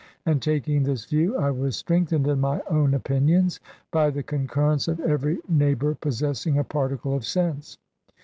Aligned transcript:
And 0.25 0.41
taking 0.41 0.81
this 0.81 1.05
view 1.05 1.37
I 1.37 1.51
was 1.51 1.75
strengthened 1.75 2.25
in 2.27 2.41
my 2.41 2.59
own 2.71 2.95
opinions, 2.95 3.59
by 3.91 4.09
the 4.09 4.23
concurrence 4.23 4.87
of 4.87 4.99
every 4.99 5.37
neighbour 5.47 5.93
possessing 5.93 6.57
a 6.57 6.63
particle 6.63 7.13
of 7.13 7.23
sense. 7.23 7.77